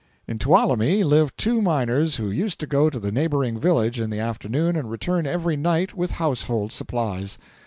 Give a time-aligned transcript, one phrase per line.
[0.27, 4.17] In Tuolumne lived two miners who used to go to the neighboring village in the
[4.17, 7.37] afternoon and return every night with household supplies.